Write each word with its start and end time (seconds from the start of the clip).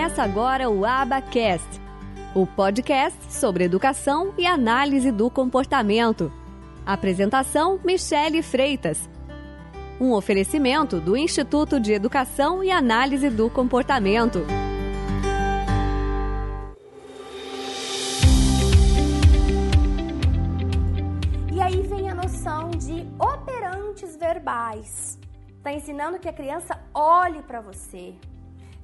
Começa 0.00 0.22
agora 0.22 0.70
o 0.70 0.86
Abacast, 0.86 1.78
o 2.34 2.46
podcast 2.46 3.30
sobre 3.30 3.64
educação 3.64 4.32
e 4.38 4.46
análise 4.46 5.12
do 5.12 5.28
comportamento. 5.28 6.32
Apresentação: 6.86 7.78
Michele 7.84 8.42
Freitas. 8.42 9.10
Um 10.00 10.12
oferecimento 10.12 10.98
do 11.00 11.18
Instituto 11.18 11.78
de 11.78 11.92
Educação 11.92 12.64
e 12.64 12.70
Análise 12.70 13.28
do 13.28 13.50
Comportamento. 13.50 14.38
E 21.52 21.60
aí 21.60 21.82
vem 21.82 22.08
a 22.08 22.14
noção 22.14 22.70
de 22.70 23.06
operantes 23.18 24.16
verbais. 24.16 25.18
Está 25.58 25.74
ensinando 25.74 26.18
que 26.18 26.26
a 26.26 26.32
criança 26.32 26.80
olhe 26.94 27.42
para 27.42 27.60
você, 27.60 28.14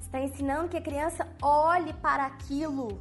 está 0.07 0.21
ensinando 0.21 0.69
que 0.69 0.77
a 0.77 0.81
criança 0.81 1.27
olhe 1.41 1.91
para 1.93 2.25
aquilo 2.25 2.99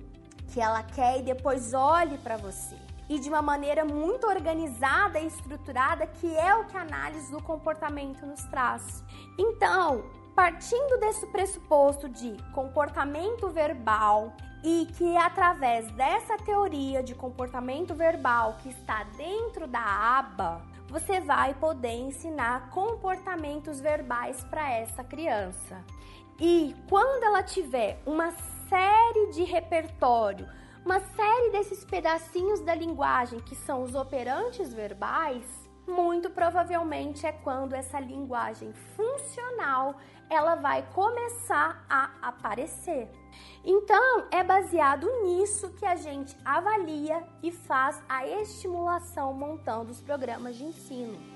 que 0.52 0.60
ela 0.60 0.82
quer 0.82 1.20
e 1.20 1.22
depois 1.22 1.72
olhe 1.72 2.18
para 2.18 2.36
você. 2.36 2.76
E 3.08 3.20
de 3.20 3.28
uma 3.28 3.40
maneira 3.40 3.84
muito 3.84 4.26
organizada 4.26 5.20
e 5.20 5.28
estruturada, 5.28 6.06
que 6.08 6.36
é 6.36 6.54
o 6.56 6.64
que 6.64 6.76
a 6.76 6.80
análise 6.80 7.30
do 7.30 7.40
comportamento 7.40 8.26
nos 8.26 8.42
traz. 8.44 9.04
Então, 9.38 10.04
partindo 10.34 10.98
desse 10.98 11.24
pressuposto 11.28 12.08
de 12.08 12.36
comportamento 12.52 13.48
verbal 13.48 14.32
e 14.64 14.86
que 14.96 15.16
através 15.16 15.88
dessa 15.92 16.36
teoria 16.38 17.04
de 17.04 17.14
comportamento 17.14 17.94
verbal 17.94 18.56
que 18.60 18.68
está 18.70 19.04
dentro 19.16 19.68
da 19.68 20.18
aba, 20.18 20.60
você 20.88 21.20
vai 21.20 21.54
poder 21.54 21.94
ensinar 21.94 22.70
comportamentos 22.70 23.80
verbais 23.80 24.42
para 24.50 24.72
essa 24.72 25.04
criança. 25.04 25.84
E 26.38 26.76
quando 26.88 27.24
ela 27.24 27.42
tiver 27.42 27.98
uma 28.04 28.30
série 28.68 29.30
de 29.32 29.42
repertório, 29.42 30.46
uma 30.84 31.00
série 31.00 31.50
desses 31.50 31.84
pedacinhos 31.84 32.60
da 32.60 32.74
linguagem 32.74 33.40
que 33.40 33.54
são 33.54 33.82
os 33.82 33.94
operantes 33.94 34.72
verbais, 34.72 35.44
muito 35.86 36.28
provavelmente 36.30 37.26
é 37.26 37.32
quando 37.32 37.72
essa 37.72 37.98
linguagem 37.98 38.72
funcional 38.94 39.94
ela 40.28 40.56
vai 40.56 40.82
começar 40.92 41.84
a 41.88 42.10
aparecer. 42.20 43.08
Então, 43.64 44.26
é 44.30 44.44
baseado 44.44 45.08
nisso 45.22 45.70
que 45.70 45.86
a 45.86 45.96
gente 45.96 46.36
avalia 46.44 47.26
e 47.42 47.50
faz 47.50 48.02
a 48.08 48.26
estimulação 48.26 49.32
montando 49.32 49.90
os 49.90 50.00
programas 50.00 50.56
de 50.56 50.64
ensino. 50.64 51.35